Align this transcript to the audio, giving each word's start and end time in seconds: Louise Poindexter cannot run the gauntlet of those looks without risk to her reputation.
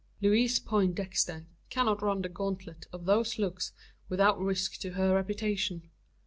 Louise 0.19 0.57
Poindexter 0.59 1.45
cannot 1.69 2.01
run 2.01 2.23
the 2.23 2.29
gauntlet 2.29 2.87
of 2.91 3.05
those 3.05 3.37
looks 3.37 3.71
without 4.09 4.39
risk 4.39 4.79
to 4.79 4.93
her 4.93 5.13
reputation. 5.13 5.91